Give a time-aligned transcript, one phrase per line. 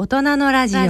[0.00, 0.80] 大人のラジオ。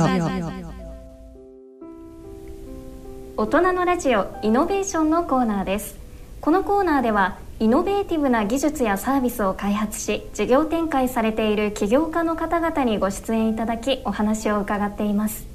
[3.38, 5.96] 大人のラジオイノベーションのコーナーです。
[6.42, 15.46] このコーナーではイノベーティブな技術やサービスを開発し事業展開されている起業家の方々にご出演いただきお話を伺っています。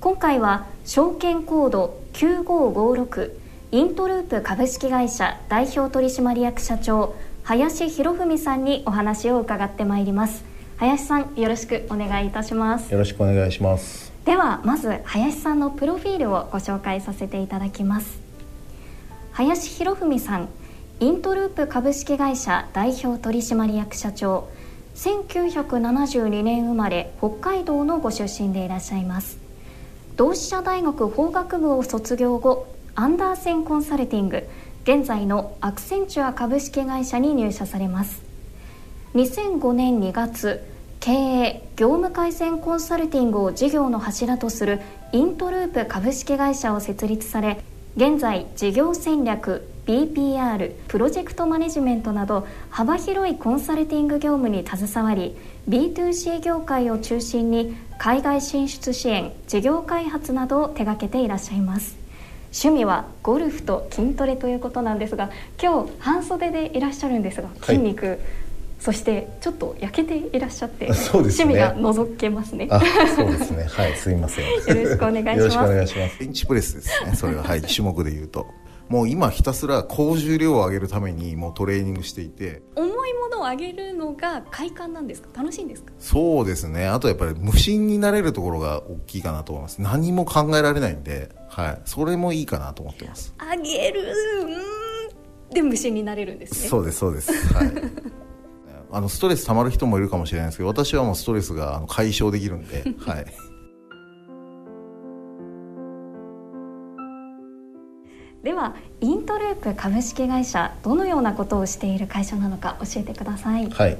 [0.00, 3.30] 今回は証券コード9556
[3.72, 10.48] イントループ株式会社代表取締役社長林博文さんにお話を伺ってまいります。
[10.80, 12.90] 林さんよろしくお願いいたします。
[12.90, 14.10] よろしくお願いします。
[14.24, 18.18] ではまず林さんのプロフィールをご紹介させていただきます。
[19.32, 20.48] 林博文さん
[21.00, 24.48] イントループ株式会社代表取締役社長
[24.94, 29.36] 1972年生まれ北海道のご出身でいらっしゃいます。
[30.16, 34.48] 同志社大学法学部を卒業後アンダーセンコンサルティング
[34.84, 38.29] 現在のアクセンチュア株式会社に入社されます
[39.14, 40.64] 2005年2月
[41.00, 44.80] 経営業務改善コンサルティングを事業の柱とする
[45.12, 47.60] イントループ株式会社を設立され
[47.96, 55.36] 現在事業戦略 BPR プロジェクトマネジメントなど幅広いコンサルティング業務に携わり
[55.68, 61.98] B2C 業界を中心に海外進出支援事業開発などを手掛けていらっしゃいます。
[62.52, 65.30] 趣味はゴルフと筋トレということなんですが
[65.62, 68.18] 今日半袖でいらっしゃるんですが筋肉、はい
[68.80, 72.68] そしてちょっと焼けていらっしゃって、 そうですね、趣味が覗けますね。
[73.14, 73.64] そうですね。
[73.68, 74.44] はい、すいません。
[74.46, 74.50] よ
[74.84, 75.38] ろしくお願いします。
[75.38, 76.18] よろしくお願いします。
[76.18, 77.14] ベンチプレスですね。
[77.14, 78.46] それははい、 種目で言うと。
[78.88, 85.28] もう今ひたすら高重量を上げるためにもうトレーニングしていて重いものを上げるのが快感なんですか？
[85.36, 85.92] 楽しいんですか？
[86.00, 94.00] そうですねあとやっぱり無心になれるところが大きいかなと思います何も考えられないんで、はい、それもいいかなと思ってます上げる
[94.40, 94.44] う
[95.50, 97.72] んで無心になれるんですねそうですそうですはい
[98.92, 103.26] あのストレスたまる人もいるかもしれないですけど私はもうストレスが解消できるんで、 はい、
[108.42, 113.70] ではイントループ株式会社どのようなことをしている会社なのか教えてください。
[113.70, 113.96] はい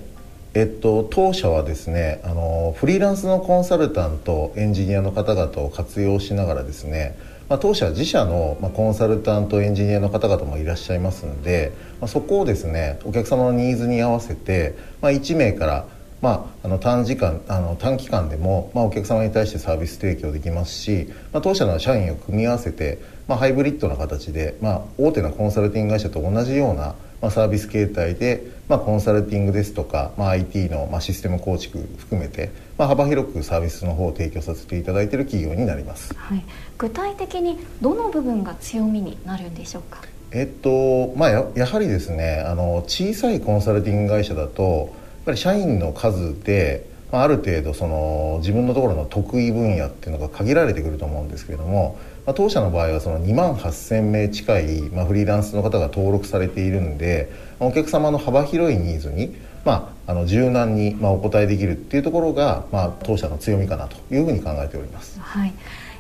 [0.53, 7.17] えっと、当社はですねあのフリーランスのコンサルタントエンジニアの方々を活用しながらですね
[7.51, 15.87] まあ、当社自社の、ま、コンサルタントエンジニアの方々もいらっしゃいますので、まあ、そこをですねお客様のニーズに合わせて、まあ、1名から
[16.23, 36.45] まあ、あの短時間あの短期間でも、まあ、お客様に対してサービス提供できますし、まあ、当社の社員を組み合わせて、まあ、ハイブリッドな形で、まあ、大手のコンサルティング会社と同じような、まあ、サービス形態で、まあ、コンサルティングですとか、まあ、IT の、まあ、システム構築含めて、まあ、幅広くサービスの方を提供させていただいている企業になります、はい、
[36.79, 40.03] 具体的にどの部分が強みになるんでしょうか？
[40.33, 44.89] えっとまあや、やはりですねあの小さいコンサルティング会社だとやっ
[45.27, 65.19] ぱり社員の数でまあ、ある程度その自分のところの得意分野っていうのが限られてくると思うんですけれども、まあ、当社の場合はその2万8,000名近い、まあ、フリーランスの方が登録されているんでお客様の幅広いニーズに、まあ、あの柔軟に、まあ、お答えできるっていうところが、まあ、当社の強みかなというふうに考えております。
[65.21, 65.53] はい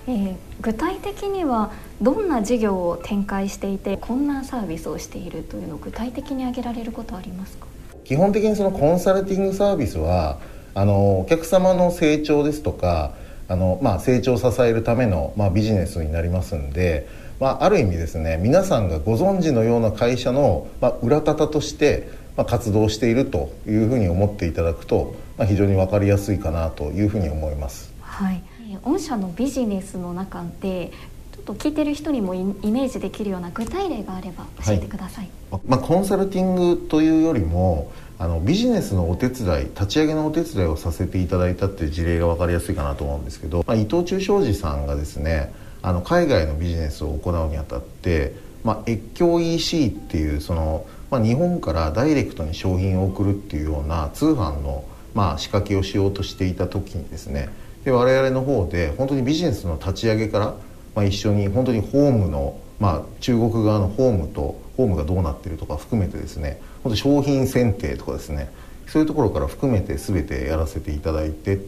[0.08, 1.70] えー、具体的には
[2.00, 7.66] どんな事業を展開していてこんなサービスをしているというのを具体的に挙げられることはありますか？
[8.04, 10.38] 基本的にそのコンサルティングサービスは
[10.74, 13.12] あのお客様の成長ですとか
[13.50, 17.08] あの、まあ、成長を支えるための、まあ、ビジネスになりますんで、
[17.40, 27.92] まあ、ある意味ですね皆さんがご存知のような会社の、まあ、裏方として、まあ、活動しているというふうに思っていただくと、まあ、非常に分かりやすいかなというふうに思います。
[28.00, 28.40] はい、
[28.84, 30.92] 御社のビジネスの中で
[31.34, 37.90] ちょっと聞いてる人にもイメージできるような具体例があれば教えてください、はい、まあ、コンサルティングというよりも
[38.20, 57.48] あのビジネスのお手伝い立ち上げのお手伝いをさせていただいたっていう事例が分かりやすいかなと思うんですけど、まあ、伊藤忠商事さんがですねあの海外のビジネスを行うにあたって、まあ、越境 EC っていうその、まあ、日本からダイレクトに商品を送るっていうような通販の、まあ、仕掛けをしようとしていた時にですね
[57.84, 60.54] で我々の方で本当にビジネスの立ち上げから、
[60.94, 68.50] まあ、一緒に本当にホームの、まあ、中国側のホームとホームがどうなってるとか含めてですね本当商品選定とかですね
[68.86, 71.60] そういうところから含めて全てやらせていただいて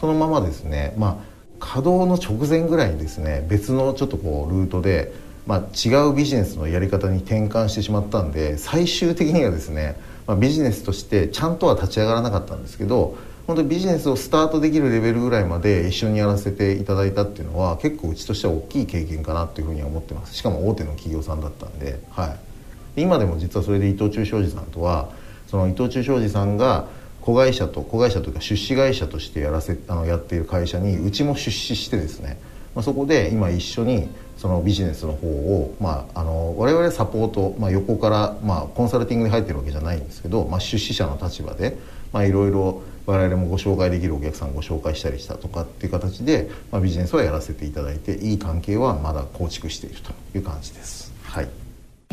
[0.00, 5.12] そのままですねまあ稼働の直前ぐらいにですね別のちょっとこうルートで、
[5.46, 9.96] まあ、違うビジネスのやり方に転換してしまったんで最終的にはですね、
[10.26, 13.16] まあ、ビジネスとしてちゃんとは立ち上がらなかったんですけど
[13.46, 22.53] 本当にビジネスをスタートできるレベルぐらいまで一緒にやらせていただいたっていうのは結構うちとしては大きい経験かなというふうには思ってますしかも大手の企業さんだったんではい。
[22.96, 25.10] 今でも実はそれで伊藤忠商事さんとは
[25.46, 26.86] その伊藤忠商事さんが
[27.20, 32.38] 子会社と子会社というか出資会社としてやらせあのやっている会社にうちも出資してですね、
[32.74, 41.78] まあ、そこで今一緒にそのビジネスの方を、まあ、あの我々サポート、まあ、横から、まあ、コンサルティングに入ってるわけじゃないんですけど、まあ、出資者の立場で、
[42.12, 51.12] まあ、いろいろ我々もご紹介できるお客さんをご紹介したりしたとかっていう形で、まあ、ビジネスはやらせていただいていい関係はまだ構築しているという感じです。
[51.22, 51.48] はい、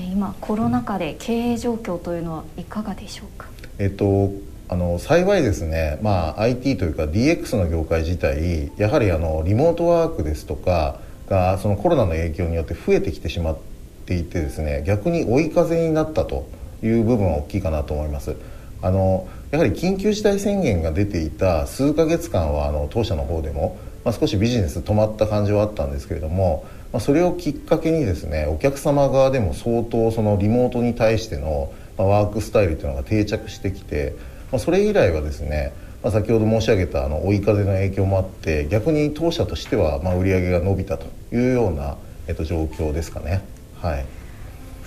[0.03, 3.48] 今コロナ禍で経営状況というのはいかがでしょうか？
[3.80, 4.31] えっと
[4.69, 13.57] あの幸いですね、まあ、IT というか DX の業界自体やはりあのリモートワークですとかがそのコロナの影響によって増えてきてしまっ
[14.06, 16.48] ていてですね逆に追い風になったと
[16.81, 18.36] いう部分は大きいかなと思います。
[18.81, 34.15] あのやはり緊急事態宣言が出ていた数ヶ月間はあの当社の方でも、まあ、少しビジネス止まった感じはあったんですけれども、まあ、それをきっかけにですねお客様側でも相当そのリモートに対しての、ま、ワークスタイルというのが定着してきて
[34.51, 35.73] まあ、それ以来はですね、
[36.03, 41.97] まあ、先ほど申し上げたあの追い風の影響もあって逆に当社としてはまあ売り上げが伸びたというような、
[42.27, 43.41] えっと、状況ですかね。
[43.81, 44.05] はい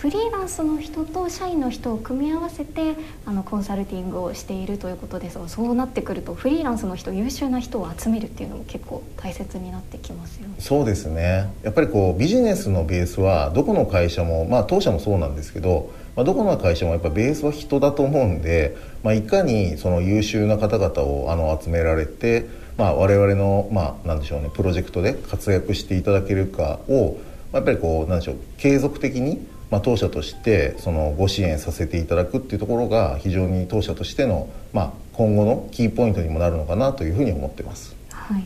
[0.04, 10.56] フリーランスの人と社員の人を組み合わせてあのコンサルティングをしているということですがそうなってくるとフリーランスの人優秀な人を集めるっていうのも結構大切になってきますよね。
[10.58, 22.46] そうですねやっぱりこうビジネスのベースはどこの会社もまあ当社もそうなんですけどまあ、どこの会社もやっぱベースは人だと思うんで、まあ、いかにその優秀な方々をあの集められて、
[22.76, 27.16] まあ、我々の、まあ、なんでしょうねプロジェクトで活躍していただけるかを、
[27.52, 37.96] ま、やっぱりこうなんでしょう継続的に、まあ、当社としてそのご支援させていただくっていうところが非常に当社としての、まあ、今後のキーポイントにもなるのかなというふうに思ってます。
[38.10, 38.44] はい。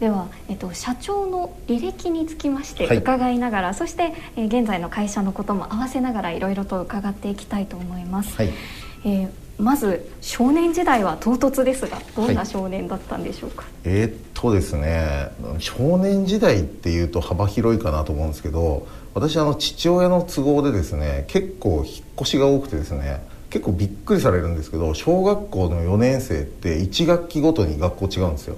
[0.00, 8.36] では、えっと、社長の履歴につきまして伺いながら、はい、そして、えー、現在の会社のことも合わせながらいろいろと伺っていきたいと思います。
[8.36, 8.50] はい、
[9.06, 9.28] えー、
[9.58, 18.86] まず少年時代は唐突ですがどんな少年だったんでしょうか、はい、えー、っとですね少年時代っていうと幅広いかなと思うんですけど
[19.16, 28.56] 私あの父親の都合でですね結構引っ越しが多くてですね結構びっくりされるんですけど小学校の4年生って1学期ごとに学校違うんですよ。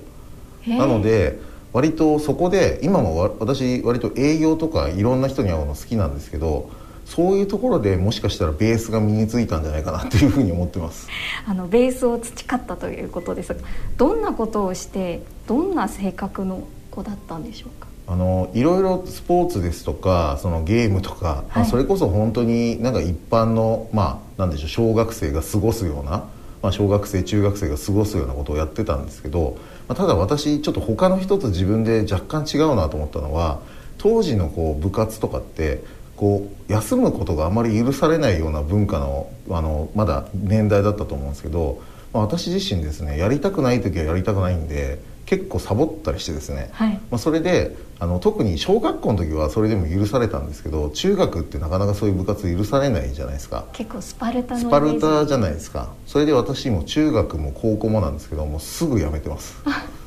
[0.66, 1.38] なので
[1.72, 6.70] 割とそこで今も私割と営業とかいろんな人に会うの好きなんですけど
[7.04, 11.06] そういうところでもしかしたらベースが身についたんじゃないかなというふうに思ってます。
[11.46, 13.60] あのベースを培ったということですが
[13.96, 17.86] どんなことをしてどんな性格の子だったんでしょうか？
[18.08, 26.24] あのいろいろスポーツですとかそのゲームとか、はい、まあ、それこそ本当になんか一般のまあなんでしょう小学生が過ごすような、
[26.62, 29.58] まあ、小学生中学生が過ごすようなことをやってたんですけど
[29.88, 33.60] まあ、ただ私ちょっと他の人と自分で若干違うなと思ったのは
[33.96, 35.82] 当時のこう部活とかって
[36.16, 41.82] こう休むことがあまり許されないような文化のあのまだ年代だったと思うんですけど、
[42.12, 53.66] まあ、私自身ですねやりたくない時はやりたくないんで結構サボったりしてですね、はい、まあ、それであの特に小学校の時はそれでも許されたんですけど中学ってなかなかそういう部活許されないじゃないですか。
[53.72, 55.92] 結構スパルタのスパルタじゃないですか。
[56.06, 59.60] それで私も中学も高校もなんですけどもうすぐ辞めてます。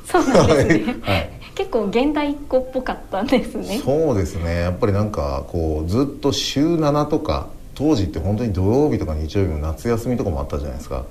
[0.06, 3.80] そうなんですね、 はい、結構現代っ子っぽかったんですね。
[3.84, 4.60] そうですね。
[4.60, 11.04] やっぱりなんかこうずっと週7とか当時って本当に土曜日とか日曜日も夏休みとかもあったじゃないですか。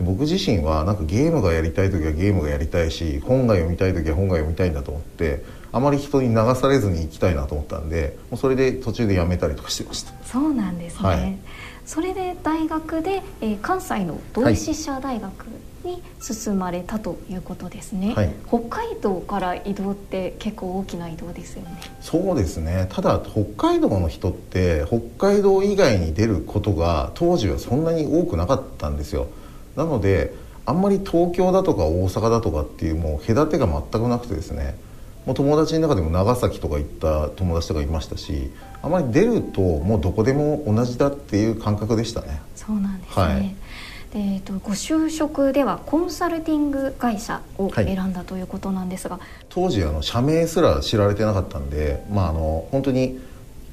[0.00, 5.44] 僕自身はなんかゲームがやりたい時はゲームがやりたいし本が読みたい時は本が読みたいんだと思って
[5.74, 10.12] あまり人に流されずに行きたいなと思ったんでもうそれで途中でやめたりとかしてました。
[10.24, 11.36] そうなんですね、はい、
[11.84, 15.46] それで大学で、えー、関西の同志社大学
[15.84, 21.76] に進まれたということですね、はい、北海道から移動って結構大きな移動ですよね。
[22.00, 22.86] そうですね。
[22.90, 29.26] ただ北海道の人って北海道以外に出ることが当時はそんなに多くなかったんですよ。
[29.74, 30.32] なので
[30.66, 34.76] あんまり東京だとか大阪だとかっていうもう隔てが全くなくてですね
[35.26, 38.50] もう友達の中でも長崎とか行った友達とかいましたし
[38.82, 42.42] あまり出るともうどこでも同じだっていう感覚でしたね。
[42.54, 43.54] そうなんですね、はい。
[44.16, 53.18] えーと、ご就職ではコンサルティング会社を選んだということなんですが、はい、当時あの社名すら知られてなかったんで、まあ、あの本当に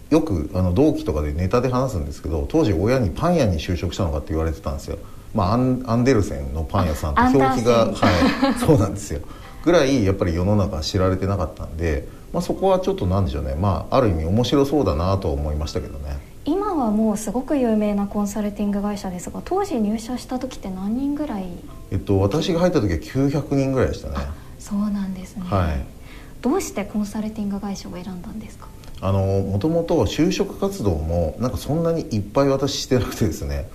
[0.09, 4.97] よくあの同期とかでネタで話すんですけど当時親にパン屋に就職したのかって言われてたんですよ。
[5.35, 9.21] まあ、アンアンデルセンのパン屋さんと表記が、はい、そうなんですよ
[9.63, 16.19] ぐらいやっぱり世の中知られてなかったんで、まあ、そこはちょっとなんでしょうね、まあ、ある意味面白そうだなと思いましたけどね。
[16.43, 21.45] 今はもうすごく有名なコンサルティング会社ですが当時入社した時って何人ぐらい？
[21.91, 24.15] えっと私が入った時は900人ぐらいでしたね。
[24.57, 25.85] そうなんですね、はい、
[26.41, 28.67] どうしてコンサルティング会社を選んだんですか？
[29.01, 33.69] あのもともと就職活動もなんかそんなにいっぱい私してなくてですね。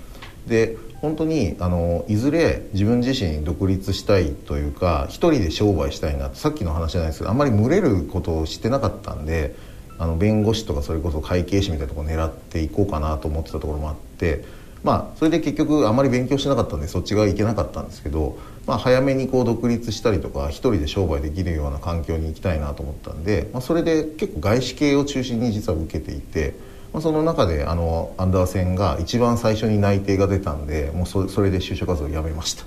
[0.45, 9.55] で本当にあのいずれ自分自身独立したいというか一人で商売したいなさっきの話じゃないですけどあんまり群れることをしてなかったんで
[9.99, 14.43] あの弁護士とかそれこそ会計士みたいなところを狙っていこうかなと思ってたところもあって
[14.83, 26.55] まあそれで結局あまり勉強してなかったんでそっち側行けなかったんですけど、まあ、早めにこう独立したりとか一人で商売できるような環境に行きたいなと思ったんで、まあ、それで結構外資系を中心に実は受けていて。
[26.97, 32.63] まあ、その中であのアンダー戦が一番最初に内定が出たんでもうそそれで就職活動をやめました。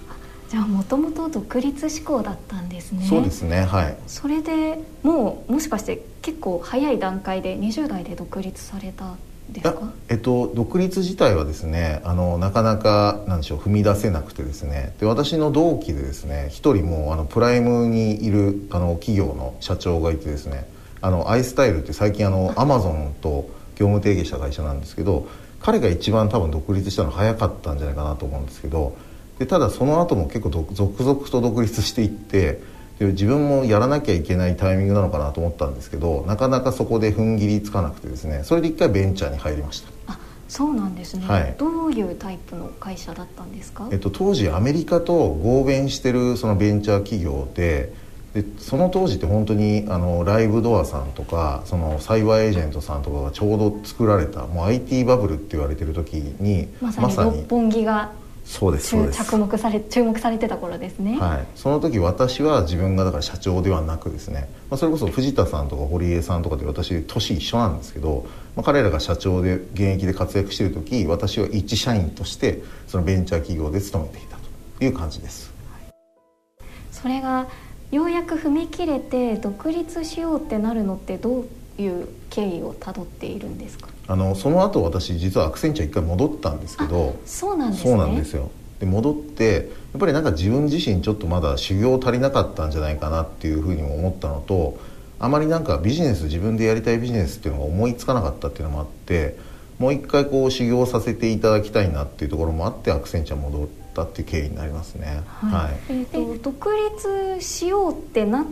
[0.49, 3.05] じゃあもともと独立志向だったんですね。
[3.09, 3.97] そうですねはい。
[4.07, 9.17] それでもうもしかして結構早い段階で20代で独立された
[9.51, 9.93] ですか？
[10.09, 14.95] えっと、独立自体はですねあのなかなかなんでしょう踏み出せなくてですね。
[15.01, 20.69] で私の同期でですね一人もあのプライムにいるあの企業の社長がいてですね
[21.01, 25.27] あのアイスタイルって最近あのアマゾンと業務提携した会社なんですけど
[25.59, 28.97] 彼が一番多分独立したの早かったんじゃないかなと思うんですけど
[29.39, 32.61] でただその後も結構続々と独立していって
[32.99, 39.89] で自分もやらなきゃいけないタイミングなのかなと思ったんですけどなかなかそこで踏ん切りつかなくてですねそれで一回ベンチャーに入りました。
[40.13, 40.19] あ
[40.49, 47.93] そうなんですね、はい、どういうタイプの会社だったんですか、えっと、当時アメリカと合弁してるそのベンチャー企業で
[48.35, 58.13] でその当時って本当にあのライブドアさんとかそのサイバーエージェントさんとかがちょうど作られたもう IT バブルって言われてる時にまさに六本木が
[58.45, 59.25] そうですそうです。
[59.25, 61.19] 着目され注目されてた頃ですね。
[61.21, 61.47] はい。
[61.55, 74.37] その時私は自分がだから社長ではなくですね、まあ、それこそ藤田さんとか堀江さんとかで私年一緒なんですけど、まあ、彼らが社長で現役で活躍している時私は一社員としてそのベンチャー企業で勤めていた
[74.79, 77.47] という感じです、はい、それが
[77.91, 83.89] ようやく踏み切れて独立しようってなるのってどういう経緯をたどっているんですか？
[84.07, 88.51] あのその後私実はアクセンチャー一回戻ったんですけどそうなんです、ね、そうなんですよ。
[88.79, 94.79] で戻ってやっぱりなんか自分自身ちょっとまだ修行足りなかったんじゃないかなっていうふうにも思ったのと
[95.19, 99.37] あまりなんかビジネス自分でやりたいビジネスっていうのが思いつかなかったっていうのもあって
[99.79, 105.23] もう一回こう修行させていただきたいなっていうところもあってアクセンチャー戻ったっていう経緯になりますね。
[105.27, 108.45] はい、えーと、独立しようってなっ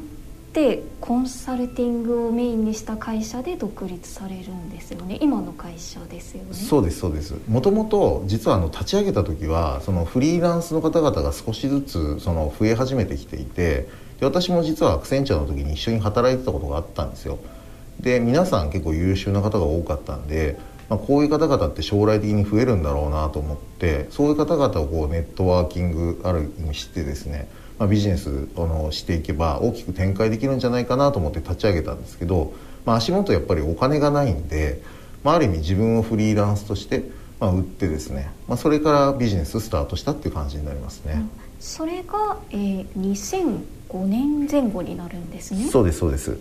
[0.53, 5.19] てコンサルティングをメインにした会社で独立されるんですよね。
[5.21, 6.55] 今の会社ですよね。
[6.55, 7.35] そうですそうです。
[7.49, 13.89] もともと実はあの立ち上げた時はそのフリーランスの方々が少しずつその増え始めてきていて
[14.21, 17.39] で私も実はアクセンチャーの時に一緒に働いてたことがあったんですよ。
[18.01, 20.57] で皆さん結構優秀な方が多かったんで
[20.89, 32.55] まあ、こういう方々って将来的に増えるんだろうなと思ってそういう方々をこうネットワーキングある意味してですね、まあ、ビジネスあのしていけば大きく展開できるんじゃないかなと思って立ち上げたんですけど、
[32.87, 34.81] まあ、足元やっぱりお金がないんで、
[35.25, 37.05] まあ、ある意味自分をフリーランスとして、
[37.39, 41.13] まあ、売ってですね、まあ、それからビジネススタートしたっていう感じになりますね。
[41.15, 41.31] うん、
[41.61, 45.69] それが、えー、2005年前後になるんですね。
[45.69, 46.39] そうですそうです。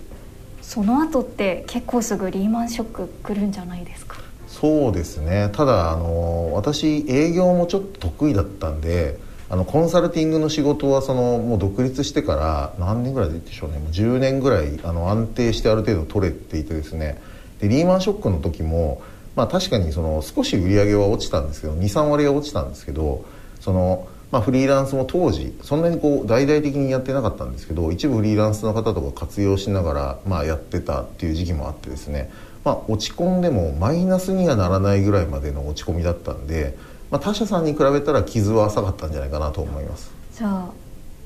[0.62, 4.27] その後って結構すぐリーマンショック来るんじゃないですか？
[4.60, 5.50] そうですね。
[5.54, 13.78] ただあの私営業もちょっと得意だったんであのコンサルティングの仕事はそのもう独立してから何年ぐらいでしょうね。
[13.78, 17.22] もう10年ぐらいあの安定してある程度取れていてですね。
[17.60, 19.02] でリーマンショックの時も、
[19.36, 23.26] まあ、確かにその少し売り上げは落ちたんですけど23割が落ちたんですけど
[23.60, 32.32] その、まあ、フリーランスも当時そんなにこう大々的にやってなかったんですけど一部フリーランスの方とか活用しながら、まあ、やってたっていう時期もあってですね。
[32.68, 36.78] まあ、落ち込んでもマイナスにはならないぐらいまでの落ち込みだったんで、
[37.10, 40.12] まあ、他社さんに比べたら傷は浅かったんじゃないかなと思います。
[40.34, 40.70] じゃあ、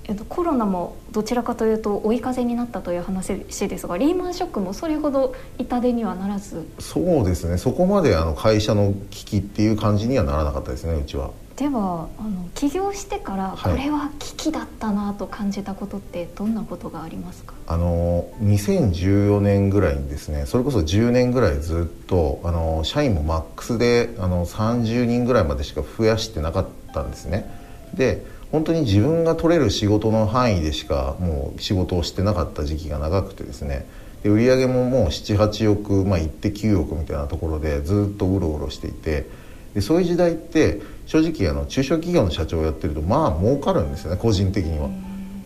[0.03, 6.63] えっと、コロナもどちらかというと追い風になったという話ですがリーマンショックもそれほど痛手にはならず。
[6.77, 7.57] そうですね。
[7.57, 11.31] そこまであの会社の危機っていう感じにはならなかったですねうちは。
[11.62, 27.48] ではあの起業してからこれは危機だったなと感じたことってどんなことがありますか、あの2014年ぐらいにですねそれこそ10年ぐらいずっとあの社員もマックスであの30人ぐらいまでしか増やしてなかったんですね。
[27.94, 33.86] で本当に自分が取れる仕事の範囲でしかもう仕事をしてなかった時期が長くてですね。
[34.24, 39.27] で売上ももう78億、まあ、行って9億みたいなところでずっとうろうろしていて。
[39.74, 44.89] でそういう時代って正直あの中小企業の社長をやってるとまあ儲かるんですよね個人的には。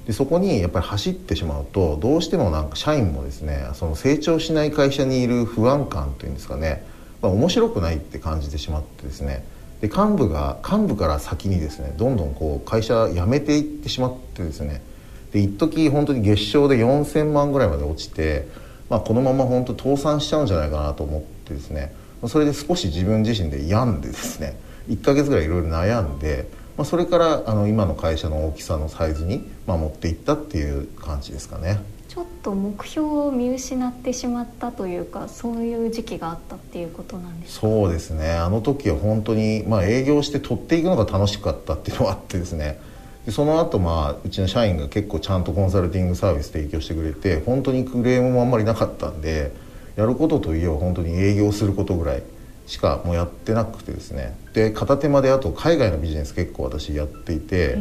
[0.05, 6.85] でそこにやっぱり走ってしまうとどうしてもなんか社員もですねその成長しない会社にいる不安感というんですかね、
[7.19, 9.43] まあ、面白くないって感じてしまってですね
[9.81, 14.83] で幹部が幹部から先にですねどんどんこう会社辞めていってしまってですね
[15.31, 18.47] で一時本当に月賞で4,000万ぐらいまで落ちて、
[18.91, 21.95] まあ、このまま本当倒産しちゃうんじゃないかなと思ってですね
[22.27, 31.79] それで少し自分自身で病んでですね1ヶ月ぐらいいろいろ悩んで、まあ、それからあの今の会社の大きさのサイズに、まあ、持っていったっていう感じですかね。
[32.07, 37.61] ちょっと目標を見失ってしまったというかそういう時期があったっていうことなんですか？
[37.67, 38.31] そうですね。
[38.31, 42.79] あの時は本当に、まあ、営業して取っていくのが楽しかったっていうのがあってですね。
[43.25, 49.51] でその後まあうちの社員が結構ちゃんとコンサルティングサービス提供してくれて本当にクレームもあんまりなかったんで
[49.95, 52.23] やることといえば本当に営業することぐらい
[52.65, 54.35] しかもうやってなくてですね。
[54.53, 57.77] で片手間であと海外のビジネス結構私やっていて。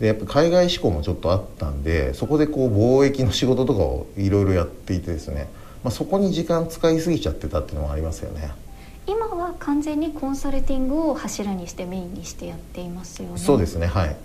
[0.00, 5.48] でやっぱ海外志向もちょっとあったんでそこでこう貿易の仕事とかをいろいろやっていてですね、
[5.82, 8.50] まあ、そこに時間使いすぎちゃってたっていうのもありますよね。
[9.06, 13.38] 今は完全にコンサルティングを柱にしてメインにしてやっていますよね。
[13.38, 14.16] そうですねはい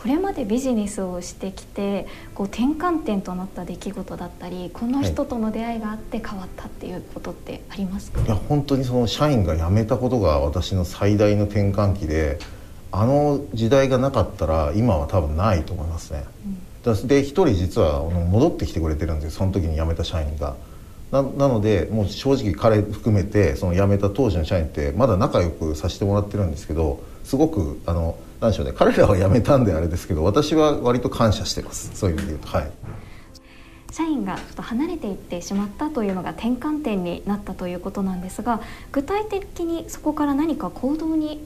[0.00, 12.38] これまでビジネスをしてきてこう転換点となった出来事だったりこの人との出会いがあって変わったっていうことってありますか、はい、いや本当にその社員が辞めたことが私の最大の転換期で
[12.92, 16.24] あの時代がなかったら今は多分ないと思いますね、
[16.86, 20.56] うん、で一人実は戻ってきてくれてるんですよその時に辞めた社員が。
[21.12, 31.90] ななのでもう正直彼含めてその辞めた当時の社員ってまだ仲良くさせてもらってるんですけどすごくあのなんでしょうね彼らは辞めたんであれですけど私は割と感謝してます。
[31.94, 32.48] そういう意味で言うと。
[32.48, 32.70] はい。
[33.92, 38.60] 社員がちょっと離れていってしまったというのが転換点になったということなんですが
[38.92, 41.44] 具体的にそこから何か行動に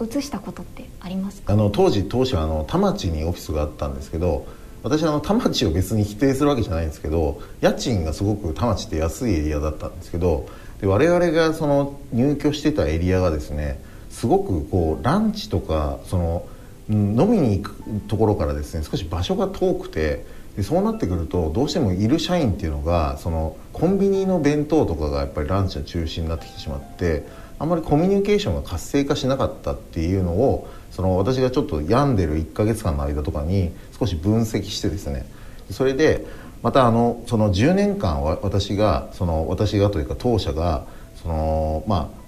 [0.00, 4.46] 移したことってありますあの当時当初あの田町にオフィスがあったんですけど
[4.82, 10.48] 私あの田町を別に否定するわけじゃないんですけど家賃がすごく田町って安いエリアだったんですけど
[10.80, 13.80] で我々がその入居してたエリアがですね
[14.22, 16.46] すごくこうランチとかその
[16.88, 17.74] 飲みに行く
[18.06, 20.24] ところからですね少し場所が遠くて
[20.56, 27.26] でそうなってくるとどうしてもいる社員っていうのがそのコンビニの弁当とかがやっぱりランチの中心になってきてしまって
[27.58, 35.26] あんまりコミュニケーションが活性化しなかったっていうのをその私がちょっと病んでる1ヶ月間の間とかに少し分析してですね。
[35.68, 36.24] それで
[36.62, 40.86] またあのその10年間は私がその私がというか当社が
[41.20, 42.21] そのまあ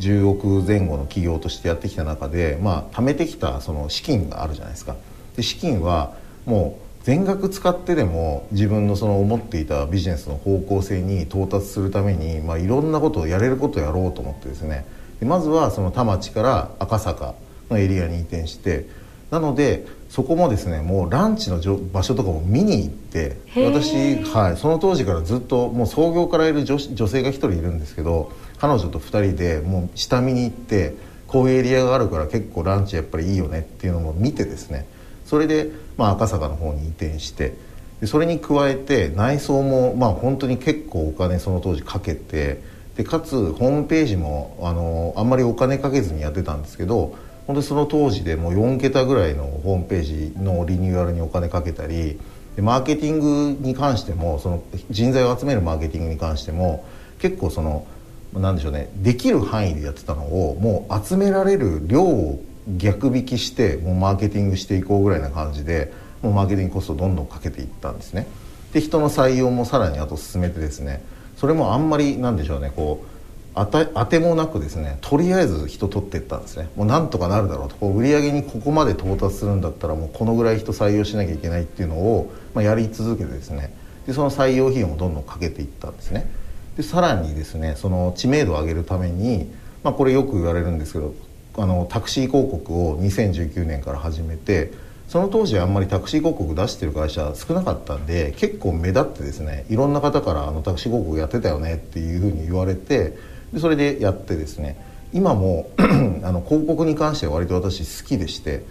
[0.00, 4.96] 10億前後の企業としてやってきた中でまあ貯めてきたその資金があるじゃないですか。
[5.36, 6.14] で資金は
[6.46, 14.86] もう全額使ってでも自分のその思っていたビジネスの方向性に到達するために、まあ、いろんなことをやれることをやろうと思ってですね
[15.20, 17.34] でまずはその田町から赤坂
[17.70, 18.86] のエリアに移転して
[19.30, 21.58] なのでそこもですねもうランチの
[21.92, 30.94] 場所とかも見に行って私、はい、その当時からずっともう創業からいる女女性が1人いるんですけど彼女と2人でもう下見に行って
[31.26, 34.86] こういうエリアがあるから結構ランチやっぱりいいよねっていうのも見てですね。
[35.26, 37.54] それで、まあ、赤坂の方に移転して
[38.00, 42.62] でそれに加えて内装も、まあ、本当に結構お金その当時かけて
[42.96, 47.16] でかつホームページもあのあんまりお金かけずにやってたんですけど
[47.46, 52.18] 本当にその当時でもう4桁ぐらいのホームページのリニューアルにお金かけたり
[52.56, 56.84] でマーケティングに関してもその人材を集めるマーケティングに関しても
[57.18, 57.86] 結構その
[58.32, 62.42] なんでしょうねできる範囲でやってたのをもう集められる量を
[62.76, 68.26] 逆引きしてもうマーケティングしていこうぐらいな感じでもうマーケティングコストをどんどんかけていったんですね。
[68.72, 71.04] で人の採用もさらにあと進めてですね
[71.36, 73.13] それもあんまりなんでしょうねこう
[73.54, 76.68] 当て当てもなくですねとりあえず人取っていったんですね。
[76.76, 77.76] もうなんとかなるだろうと。
[77.76, 83.72] こう売り上げにここまで到達するんだったらもうこのぐらい人採用しなきゃいけないっていうのを、まあ、やり続けてですね。
[84.06, 86.28] でその採用費用もどんどんかけていったんですね。
[86.76, 91.14] でさらにですねその知名度を上げるために、まあ、これよく言われるんですけど
[91.56, 94.72] あのタクシー広告を2019年から始めて
[95.08, 103.16] その当時あんまりタクシー広告出してる会社少なかったんで結構目立ってですねいろんな方からあのタクシー広告やってたよねっていうふうに言われて
[103.54, 104.76] でそれでやってですね
[105.12, 108.64] 今も あの広告に関しては割と私好きでして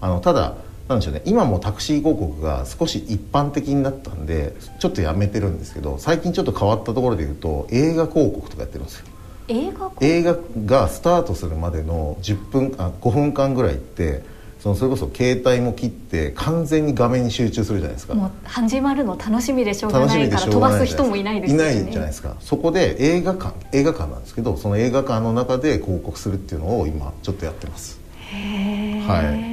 [0.00, 0.56] あのただ
[0.88, 9.06] なんでしょうね今もタクシー広告が少し一般的になったんでちょっとやめてるんですけど最近ちょっと変わったところで言うと映画広告とかやってるんですよ。
[9.48, 14.22] 映画映画がスタートするまでの10分あ5分間ぐらいって
[14.60, 18.14] そのそれこそ携帯も切って完全に画面に集中するじゃないですか。
[18.14, 27.98] もう始まるの楽しみでしょうがないから飛ばす人もいないですよねいないじゃないですかそこで映画館映画館なんですけどその映画館の中で広告するっていうのを今ちょっとやってます。
[28.18, 29.49] へえ、はい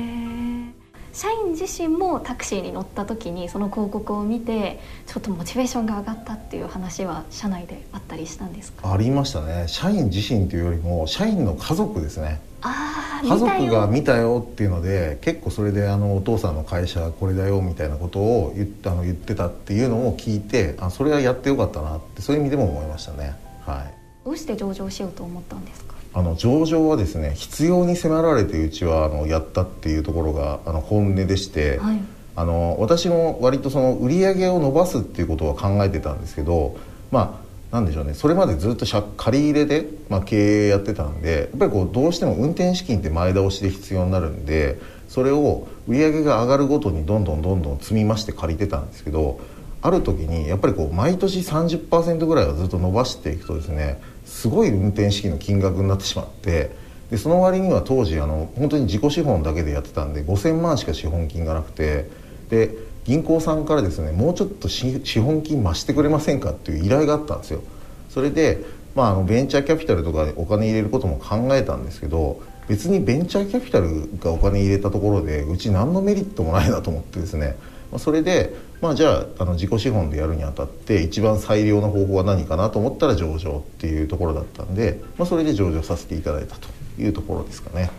[1.17, 8.93] 社員自身もタクシーに乗った時にその広告を見てちょっとモチベーションが上がったっていう話は社内であったりしたんですか？
[8.93, 9.67] ありましたね。
[9.67, 12.39] 社員自身というよりも社員の家族ですね。
[12.61, 14.45] あ家族が見たよ。
[14.47, 23.35] っていうので結構それであのお父さんの会社これだよみたいなことを言あの言ってたっていうのを聞いてあそれはやってよかったなってそういう意味でも思いましたね。
[23.65, 23.93] はい。
[24.23, 25.96] どうして上場しようと思ったんですか？
[26.17, 31.99] あの上場はですね必要に迫られてうちはあのやったっていうところがあの本音でして、はい、
[32.35, 36.75] あの私も割とその売り上げを伸ばすっていうことは考えてたんですけど
[37.11, 37.39] ま
[37.71, 49.39] あなんでしょうねそれまでずっと借り入れで、まあ、経営やってたんでやっぱりこうどうしても運転資金って前倒しで必要になるんでそれを売り上げが上がるごとにどんどんどんどん積み増して借りてたんですけど
[49.83, 54.01] ある時にやっぱりこう毎年30%ぐらいはずっと伸ばしていくとですね
[54.37, 56.69] すごい運転資金の金額になってしまって
[57.09, 62.07] でその割には当時あの本当に自己資本だけでやってたんで5000万しか資本金がなくて
[62.51, 62.69] で
[63.03, 67.63] 銀行さんからですねもうちょっと資本金増してくれませんかっていう依頼があったんですよ。
[68.09, 77.55] それで、まあ、あのベンチャーキャピタルとかでお金入れることも考えたんですけど別にベンチャーキャピタルがお金入れたところでうち何のメリットもないなと思ってですね
[77.97, 86.67] それで、まあ、じゃああの自己資本でやるにあたって一番最良の方法は何かなと思ったら上場っていうところだったんで、まあ、それで上場させていただいたと
[86.99, 87.89] いうところですかね。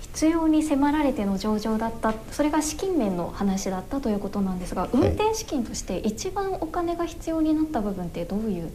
[0.00, 8.70] 必要に迫られての上場だったそれが資金面の話だったということなんですが運転資金として一番お金が必要になった部分ってどういう？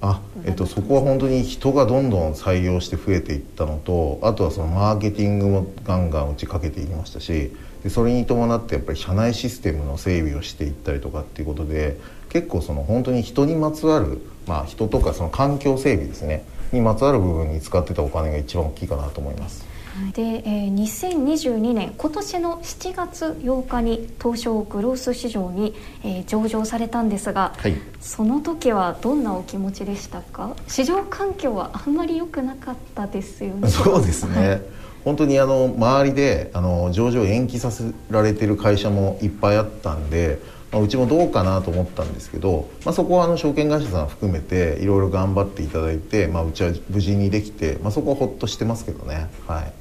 [0.00, 7.52] あえっと、そこは本当に人がどんどん採用して増えていったのとあとはそのマーケティングもガンガン打ちかけていきましたし
[7.84, 11.98] でそれに伴ってやっぱり社内システムの整備をしていったりとかっていうことで
[12.30, 19.74] 結構その本当に人にまつわる、まあ、人とかその環境整備ですねにまつわる部分に使ってたお金が一番大きいかなと思います。
[20.12, 34.62] で、えー、2022年今年の7月8日に東証グロース市場に、えー、上場されたんですが、はい、その時はどんなお気持ちでしたか市場環境はあんまり良くなかったですよねそうですね、はい、
[35.04, 40.38] 本当にあの周りであの上場延期させられてる会社もいっぱいあったんで
[40.74, 49.30] まあ、うちもどうかなと思ったんですけど、まあ、そこはあの証券会社さん含めていろいろ頑張っていただいて、まあ、うちは無事にできて、まあ、そこはほっとしてますけどね。
[49.46, 49.72] はい。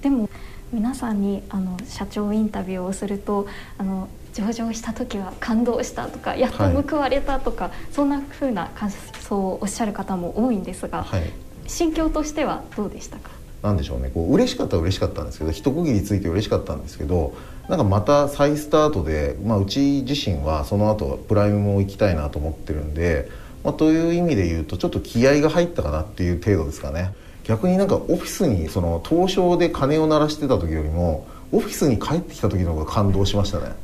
[0.00, 0.28] でも
[0.72, 11.24] 皆さんにあの社長インタビューをするとあの上場した時は感動したとかやっと報われたとか、はい、そんなふうな感想をおっしゃる方も多いんですが、はい、
[11.66, 13.41] 心境としてはどうでしたか？
[13.62, 14.10] なんでしょうね。
[14.12, 17.34] こう嬉しかったは嬉しかったんですけど一区切りついて嬉しかったんですけど
[17.68, 23.28] なんかまた再スタートで、まあ、うち自身はその後プライムも行きたいなと思ってるんで、
[23.62, 27.12] まあ、という意味で言うとちょっと気合が入ったかなっていう程度ですかね。
[27.44, 33.74] 逆になんかオフィスにその東証で鐘を鳴らしてた時よりもオフィスに帰ってきた時の方が感動しましたね。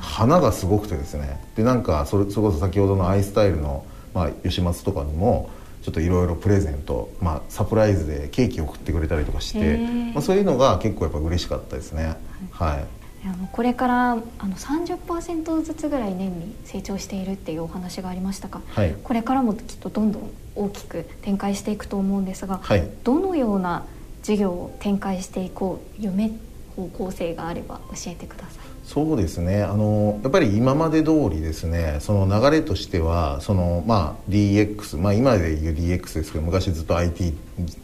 [0.00, 1.40] 花がすごくてですね。
[1.56, 5.50] でなんかそれそれこそ先ほどのアイスタイルの、まあ、吉松とかにも
[5.86, 9.78] ちょっといろいろプレゼント、まあ、サプライズでケーキを送ってくれたりとかして、
[10.12, 12.16] まあ、そういうのが結構やっぱ嬉しかったですね。
[12.50, 12.84] はい、はい。
[13.24, 14.22] あのこれからあの
[14.56, 23.86] 30%ずつぐらい年に成長しているっていうお話がありましたが、はい、これからもきっとどんどん大きく展開していくと思うんですが、はい、どのような
[24.24, 26.32] 事業を展開していこう夢
[26.74, 28.65] 方向性があれば教えてください。
[28.86, 29.64] そうですね。
[29.64, 37.34] あのやっぱり今まで通りですねその流れとしてはその、まあ、DX、まあ、今でいう DX ですけど昔ずっと IT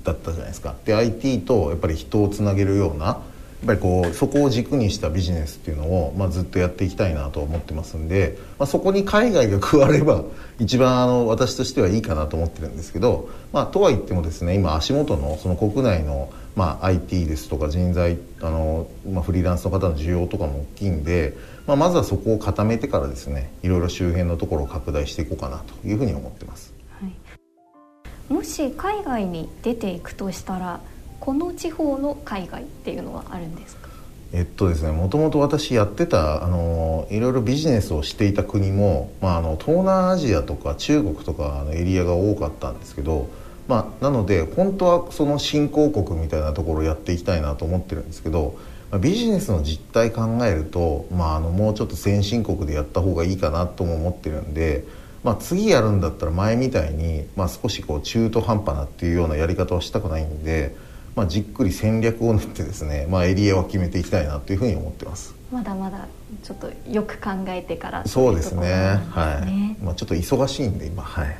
[0.04, 0.76] だったじゃないですか。
[0.84, 10.22] で IT とやっぱり人をつなげるようなやっぱりこうそこを軸にしたビジネスっていうのを、まあ、ずっとやっていきたいなと思ってますんで、まあ、そこに海外が加われば
[10.60, 21.34] 一番あの私としてはいいかなと思ってるんですけど、まあ、とは言ってもですね今足元のその国内の、まあ、IT ですとか人材あの、まあ、フリーランスの方の需要とかも大きいんで、
[21.66, 26.74] まあ、まずはそこを固めてからですねいろいろ周辺のところを拡大していこうかなというふうに思ってます。
[27.00, 30.80] はい、もし海外に出ていくとしたら
[31.20, 33.88] この地方の海外っていうのはあるんですか？
[34.34, 43.28] えっとですねもともと私やってたあのいろいろビジネスをしていた国も、まあ、あの東南アジアとか中国とかのエリアが多かったんですけど、
[43.72, 48.58] まあ、なので本当はその新興国みたいなところをやっていきたいなと思ってるんですけど、
[48.90, 54.84] まあ、ビジネスの実態考えると、まあ、あのもうちょっと先進国でやった方がいいかなとも思ってるんで。
[55.22, 60.74] まあ、次やるんだったら前みたいに、まあ、少しこう中途半端なっていうようなやり方はしたくないんで、
[61.14, 65.32] まあ、じっくり戦略を練ってですね、まあ、エリアを決めていきたいなというふうに思ってます。
[65.52, 66.08] まだまだ
[66.42, 71.04] ちょっとよく考えてからそうですね、ね、はい、まあ、ちょっと忙しいんで今。
[71.04, 71.38] はい、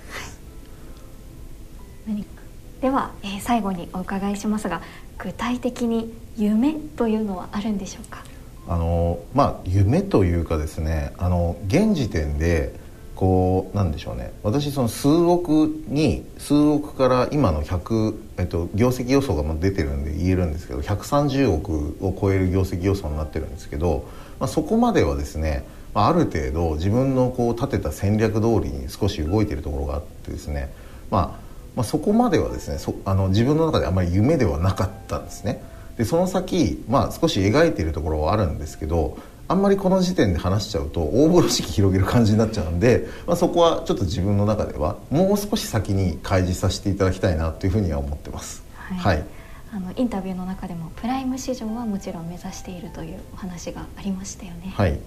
[2.07, 2.25] はい、
[2.81, 4.83] では、えー、最後にお伺いしますが
[5.19, 8.25] 具体的に夢というのはあるんでしょうか？
[8.69, 12.75] あのまあ夢というかですねあの現時点で
[13.15, 14.33] こうなんでしょうね。
[14.43, 24.09] 私その数億に数億から今の100、えっと、業績予想が出てるんで言えるんですけど130億を超える業績予想になってるんですけど、
[24.41, 30.73] まあ、そこまではですねある程度自分のこう立てた戦略通りに少し動いてるところがあってですね
[31.11, 31.42] まあ
[31.75, 35.63] まあ、そこまではですねそあの自分の中であまり夢ではなかったんですね。
[35.97, 48.63] でその先、まあ、少し描いているところはあるんですけどあんまりこの時点で話しちゃうと大風呂敷広げる感じになっちゃうんで、まあ、そこはちょっと自分の中ではもう少し先に開示させていただきたいなというふうには思ってます。
[48.75, 49.25] はい、はい。
[49.75, 54.73] あのインタビューの中でもプライム市場はもちろん目指しているというお話がありましたよね。
[54.75, 55.01] はい、はい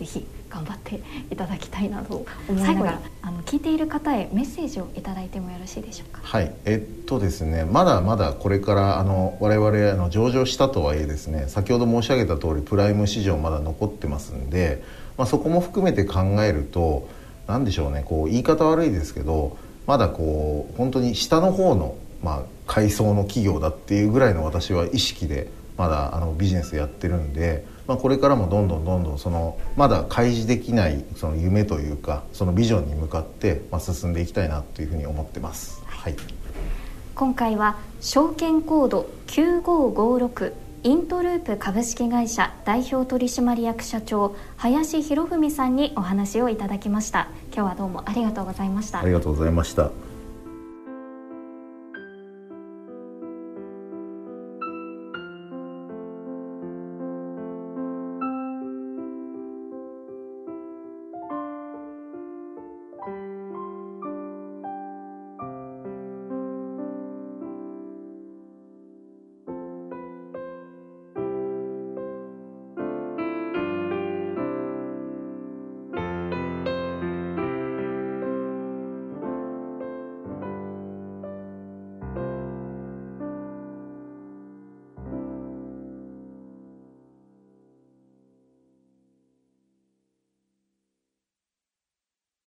[0.00, 6.22] ぜひ頑張っていただきたいなと思いながらあの聞いている方へメッセージをいただいてもよろしいでしょうか？
[6.24, 6.50] はい。
[6.64, 14.82] えっとですねまだまだこれからあの我々あの上場したとはいえですね先ほど申し上げた通りプライム市場まだ残ってますんで、
[15.18, 17.08] まあ、そこも含めて考えると
[17.46, 35.82] 何でしょうねこう言い方悪いですけどまだこう本当に下の方のまあ、階層の企業だっていうぐらいの私は意識でまだあのビジネスやってるんで、まあ、これからもどんどんどんどんそのまだ開示できないその夢というかそのビジョンに向かって、まあ、進んでいきたいなというふうに思ってます。
[35.86, 36.16] はい、
[37.14, 47.28] 今回は証券コード9556イントループ株式会社代表取締役社長林博文さんにお話をいただきました。
[47.54, 49.00] 今日はどうもありがとうございました。
[49.00, 50.09] ありがとうございました